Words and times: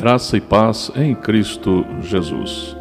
Graça 0.00 0.38
e 0.38 0.40
paz 0.40 0.90
em 0.96 1.14
Cristo 1.14 1.84
Jesus. 2.00 2.74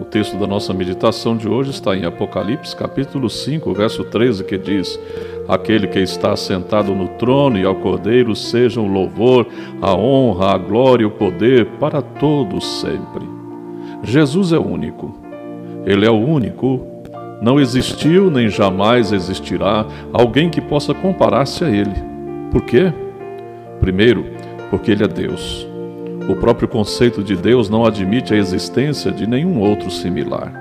O 0.00 0.04
texto 0.06 0.38
da 0.38 0.46
nossa 0.46 0.72
meditação 0.72 1.36
de 1.36 1.46
hoje 1.46 1.72
está 1.72 1.94
em 1.94 2.06
Apocalipse, 2.06 2.74
capítulo 2.74 3.28
5, 3.28 3.74
verso 3.74 4.02
13, 4.02 4.44
que 4.44 4.56
diz: 4.56 4.98
Aquele 5.46 5.86
que 5.86 5.98
está 5.98 6.34
sentado 6.34 6.94
no 6.94 7.08
trono 7.18 7.58
e 7.58 7.66
ao 7.66 7.74
Cordeiro 7.74 8.34
sejam 8.34 8.86
o 8.86 8.90
louvor, 8.90 9.46
a 9.82 9.94
honra, 9.94 10.54
a 10.54 10.58
glória 10.58 11.02
e 11.02 11.06
o 11.06 11.10
poder 11.10 11.66
para 11.78 12.00
todos 12.00 12.80
sempre. 12.80 13.28
Jesus 14.02 14.50
é 14.50 14.58
único. 14.58 15.14
Ele 15.84 16.06
é 16.06 16.10
o 16.10 16.16
único. 16.16 16.80
Não 17.42 17.60
existiu 17.60 18.30
nem 18.30 18.48
jamais 18.48 19.12
existirá 19.12 19.84
alguém 20.14 20.48
que 20.48 20.62
possa 20.62 20.94
comparar-se 20.94 21.62
a 21.62 21.68
ele. 21.68 21.94
Por 22.50 22.62
quê? 22.62 22.90
Primeiro, 23.80 24.24
porque 24.70 24.92
ele 24.92 25.04
é 25.04 25.08
Deus. 25.08 25.73
O 26.26 26.34
próprio 26.34 26.66
conceito 26.66 27.22
de 27.22 27.36
Deus 27.36 27.68
não 27.68 27.84
admite 27.84 28.32
a 28.32 28.36
existência 28.36 29.12
de 29.12 29.26
nenhum 29.26 29.60
outro 29.60 29.90
similar. 29.90 30.52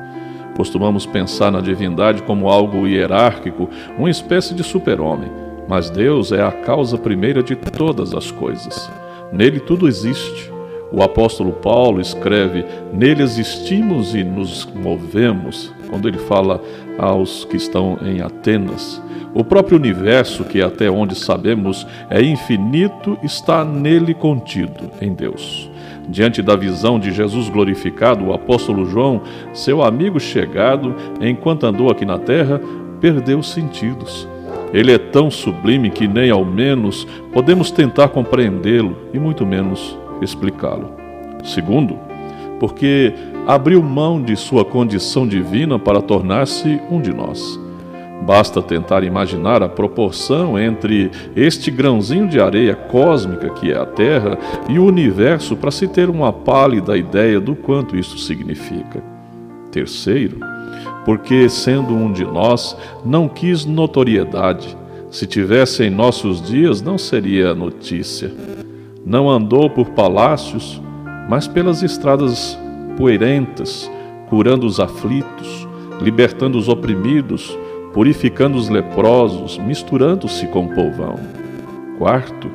Costumamos 0.58 1.06
pensar 1.06 1.52
na 1.52 1.62
divindade 1.62 2.22
como 2.24 2.50
algo 2.50 2.86
hierárquico, 2.86 3.70
uma 3.98 4.10
espécie 4.10 4.54
de 4.54 4.62
super-homem, 4.62 5.32
mas 5.68 5.90
Deus 5.90 6.34
é 6.34 6.44
a 6.44 6.52
causa 6.52 6.98
primeira 6.98 7.42
de 7.42 7.56
todas 7.56 8.14
as 8.14 8.30
coisas. 8.30 8.92
Nele 9.32 9.60
tudo 9.60 9.88
existe. 9.88 10.52
O 10.92 11.02
apóstolo 11.02 11.54
Paulo 11.54 12.02
escreve: 12.02 12.66
Nele 12.92 13.24
existimos 13.24 14.14
e 14.14 14.24
nos 14.24 14.68
movemos, 14.76 15.74
quando 15.90 16.10
ele 16.10 16.20
fala 16.20 16.62
aos 17.00 17.46
que 17.46 17.56
estão 17.56 17.98
em 18.02 18.22
Atenas. 18.22 19.02
O 19.36 19.44
próprio 19.44 19.78
universo, 19.78 20.44
que 20.44 20.62
até 20.62 20.92
onde 20.92 21.16
sabemos 21.16 21.88
é 22.10 22.22
infinito, 22.22 23.18
está 23.24 23.66
nele 23.66 24.14
contido, 24.14 24.92
em 25.02 25.12
Deus. 25.14 25.70
Diante 26.08 26.42
da 26.42 26.56
visão 26.56 27.00
de 27.00 27.12
Jesus 27.12 27.50
glorificado, 27.50 28.26
o 28.26 28.34
apóstolo 28.34 28.86
João, 28.86 29.22
seu 29.52 29.82
amigo 29.82 30.20
chegado, 30.20 30.96
enquanto 31.20 31.66
andou 31.66 31.90
aqui 31.90 32.06
na 32.06 32.20
terra, 32.20 32.62
perdeu 33.02 33.40
os 33.40 33.50
sentidos. 33.50 34.28
Ele 34.72 34.92
é 34.92 34.98
tão 34.98 35.32
sublime 35.32 35.90
que 35.90 36.08
nem 36.08 36.30
ao 36.30 36.46
menos 36.46 37.08
podemos 37.32 37.72
tentar 37.72 38.10
compreendê-lo 38.10 38.98
e 39.14 39.20
muito 39.20 39.46
menos 39.46 39.98
explicá-lo. 40.22 40.92
Segundo, 41.44 41.98
porque 42.60 43.14
abriu 43.48 43.82
mão 43.82 44.22
de 44.22 44.36
sua 44.36 44.64
condição 44.64 45.28
divina 45.28 45.80
para 45.80 46.02
tornar-se 46.02 46.80
um 46.90 47.02
de 47.02 47.14
nós. 47.14 47.63
Basta 48.26 48.62
tentar 48.62 49.04
imaginar 49.04 49.62
a 49.62 49.68
proporção 49.68 50.58
entre 50.58 51.12
este 51.36 51.70
grãozinho 51.70 52.28
de 52.30 52.40
areia 52.40 52.74
cósmica 52.74 53.50
que 53.50 53.70
é 53.70 53.78
a 53.78 53.86
Terra 53.86 54.38
e 54.70 54.80
o 54.80 54.86
universo 54.86 55.58
para 55.58 55.72
se 55.72 55.90
ter 55.90 56.10
uma 56.10 56.32
pálida 56.32 56.98
ideia 56.98 57.40
do 57.42 57.54
quanto 57.54 57.98
isso 57.98 58.18
significa. 58.18 59.04
Terceiro, 59.72 60.38
porque, 61.04 61.50
sendo 61.50 61.94
um 61.94 62.14
de 62.14 62.24
nós, 62.24 62.78
não 63.04 63.28
quis 63.28 63.66
notoriedade. 63.66 64.78
Se 65.10 65.28
tivesse 65.28 65.84
em 65.84 65.90
nossos 65.90 66.42
dias, 66.42 66.82
não 66.82 66.98
seria 66.98 67.54
notícia. 67.54 68.32
Não 69.06 69.30
andou 69.30 69.70
por 69.70 69.90
palácios, 69.90 70.82
mas 71.30 71.46
pelas 71.46 71.84
estradas 71.84 72.58
poeirentas, 72.98 73.92
curando 74.30 74.66
os 74.66 74.80
aflitos, 74.80 75.68
libertando 76.02 76.58
os 76.58 76.70
oprimidos, 76.70 77.58
purificando 77.94 78.58
os 78.58 78.70
leprosos, 78.70 79.58
misturando-se 79.60 80.48
com 80.48 80.66
o 80.66 80.74
povão. 80.74 81.20
Quarto, 81.98 82.50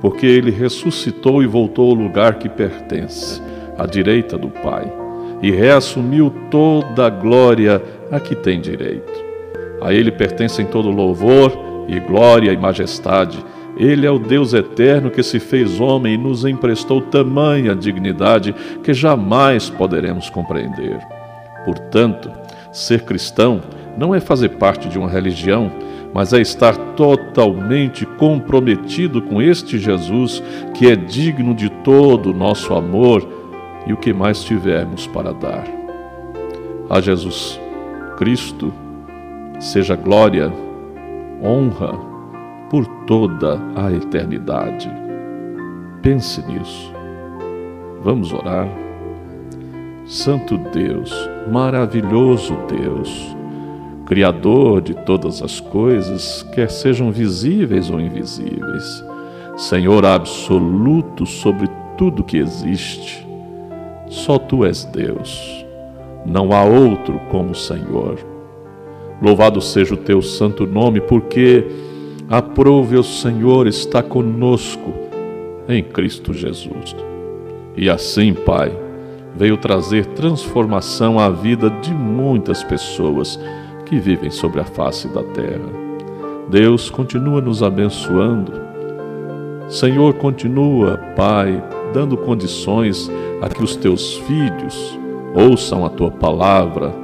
porque 0.00 0.26
ele 0.26 0.50
ressuscitou 0.50 1.42
e 1.42 1.46
voltou 1.46 1.90
ao 1.90 1.94
lugar 1.94 2.38
que 2.38 2.48
pertence, 2.48 3.40
à 3.76 3.86
direita 3.86 4.38
do 4.38 4.48
Pai, 4.48 4.90
e 5.42 5.50
reassumiu 5.50 6.32
toda 6.50 7.06
a 7.06 7.10
glória 7.10 7.82
a 8.10 8.18
que 8.18 8.34
tem 8.34 8.60
direito. 8.60 9.12
A 9.82 9.92
ele 9.92 10.10
pertencem 10.10 10.66
todo 10.66 10.90
louvor 10.90 11.52
e 11.86 12.00
glória 12.00 12.52
e 12.52 12.56
majestade. 12.56 13.38
Ele 13.76 14.06
é 14.06 14.10
o 14.10 14.18
Deus 14.18 14.52
eterno 14.52 15.10
que 15.10 15.22
se 15.22 15.38
fez 15.38 15.80
homem 15.80 16.14
e 16.14 16.18
nos 16.18 16.44
emprestou 16.44 17.00
tamanha 17.00 17.74
dignidade 17.74 18.54
que 18.82 18.92
jamais 18.92 19.70
poderemos 19.70 20.28
compreender. 20.28 20.98
Portanto, 21.64 22.30
ser 22.72 23.02
cristão 23.02 23.62
não 23.96 24.14
é 24.14 24.20
fazer 24.20 24.50
parte 24.50 24.88
de 24.88 24.98
uma 24.98 25.08
religião, 25.08 25.70
mas 26.12 26.32
é 26.32 26.40
estar 26.40 26.76
totalmente 26.94 28.04
comprometido 28.04 29.22
com 29.22 29.40
este 29.40 29.78
Jesus 29.78 30.42
que 30.74 30.90
é 30.90 30.96
digno 30.96 31.54
de 31.54 31.68
todo 31.68 32.30
o 32.30 32.34
nosso 32.34 32.74
amor 32.74 33.26
e 33.86 33.92
o 33.92 33.96
que 33.96 34.12
mais 34.12 34.42
tivermos 34.42 35.06
para 35.06 35.32
dar. 35.32 35.64
A 36.88 37.00
Jesus 37.00 37.60
Cristo 38.16 38.72
seja 39.60 39.94
glória, 39.94 40.52
honra 41.42 41.92
por 42.68 42.86
toda 43.06 43.60
a 43.76 43.92
eternidade. 43.92 44.90
Pense 46.02 46.44
nisso. 46.46 46.92
Vamos 48.02 48.32
orar. 48.32 48.68
Santo 50.06 50.58
Deus, 50.58 51.12
maravilhoso 51.50 52.56
Deus, 52.68 53.36
Criador 54.10 54.80
de 54.82 54.92
todas 54.92 55.40
as 55.40 55.60
coisas, 55.60 56.42
quer 56.52 56.68
sejam 56.68 57.12
visíveis 57.12 57.90
ou 57.90 58.00
invisíveis, 58.00 59.04
Senhor 59.56 60.04
absoluto 60.04 61.24
sobre 61.24 61.68
tudo 61.96 62.24
que 62.24 62.36
existe. 62.36 63.24
Só 64.08 64.36
tu 64.36 64.64
és 64.64 64.84
Deus, 64.84 65.64
não 66.26 66.50
há 66.50 66.64
outro 66.64 67.20
como 67.30 67.52
o 67.52 67.54
Senhor. 67.54 68.18
Louvado 69.22 69.60
seja 69.60 69.94
o 69.94 69.96
teu 69.96 70.20
santo 70.20 70.66
nome, 70.66 71.00
porque 71.00 71.64
aprove 72.28 72.96
o 72.96 73.04
Senhor 73.04 73.68
está 73.68 74.02
conosco 74.02 74.92
em 75.68 75.84
Cristo 75.84 76.34
Jesus. 76.34 76.96
E 77.76 77.88
assim, 77.88 78.34
Pai, 78.34 78.76
veio 79.36 79.56
trazer 79.56 80.04
transformação 80.06 81.16
à 81.16 81.30
vida 81.30 81.70
de 81.70 81.94
muitas 81.94 82.64
pessoas 82.64 83.38
que 83.90 83.98
vivem 83.98 84.30
sobre 84.30 84.60
a 84.60 84.64
face 84.64 85.08
da 85.08 85.24
terra. 85.24 85.68
Deus 86.48 86.88
continua 86.88 87.40
nos 87.40 87.60
abençoando. 87.60 88.52
Senhor, 89.68 90.14
continua, 90.14 90.96
Pai, 91.16 91.60
dando 91.92 92.16
condições 92.16 93.10
a 93.42 93.48
que 93.48 93.64
os 93.64 93.74
teus 93.74 94.14
filhos 94.18 94.96
ouçam 95.34 95.84
a 95.84 95.90
tua 95.90 96.08
palavra, 96.08 96.94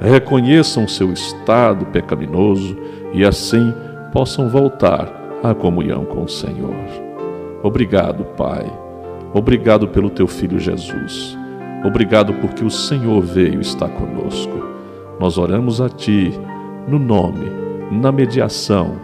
reconheçam 0.00 0.88
seu 0.88 1.12
estado 1.12 1.86
pecaminoso 1.86 2.76
e 3.12 3.24
assim 3.24 3.72
possam 4.12 4.48
voltar 4.48 5.08
à 5.44 5.54
comunhão 5.54 6.04
com 6.04 6.24
o 6.24 6.28
Senhor. 6.28 6.74
Obrigado, 7.62 8.24
Pai. 8.36 8.66
Obrigado 9.32 9.86
pelo 9.86 10.10
teu 10.10 10.26
filho 10.26 10.58
Jesus. 10.58 11.38
Obrigado 11.84 12.34
porque 12.34 12.64
o 12.64 12.70
Senhor 12.70 13.20
veio 13.20 13.58
e 13.58 13.62
está 13.62 13.88
conosco. 13.88 14.81
Nós 15.18 15.38
oramos 15.38 15.80
a 15.80 15.88
Ti 15.88 16.32
no 16.88 16.98
nome, 16.98 17.50
na 17.90 18.10
mediação 18.10 18.96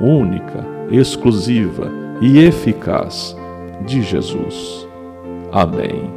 única, 0.00 0.64
exclusiva 0.90 1.90
e 2.20 2.38
eficaz 2.38 3.36
de 3.86 4.02
Jesus. 4.02 4.86
Amém. 5.52 6.10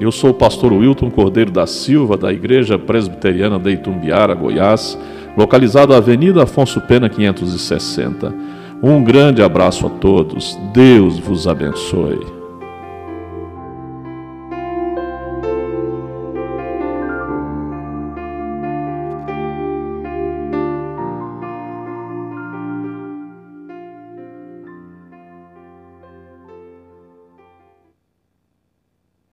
Eu 0.00 0.10
sou 0.10 0.30
o 0.30 0.34
pastor 0.34 0.72
Wilton 0.72 1.10
Cordeiro 1.10 1.50
da 1.50 1.66
Silva, 1.66 2.16
da 2.16 2.32
Igreja 2.32 2.78
Presbiteriana 2.78 3.58
de 3.58 3.72
Itumbiara, 3.72 4.34
Goiás, 4.34 4.98
localizado 5.36 5.92
na 5.92 5.98
Avenida 5.98 6.42
Afonso 6.42 6.80
Pena 6.80 7.08
560. 7.08 8.34
Um 8.82 9.04
grande 9.04 9.42
abraço 9.42 9.86
a 9.86 9.90
todos. 9.90 10.58
Deus 10.72 11.18
vos 11.18 11.46
abençoe. 11.46 12.39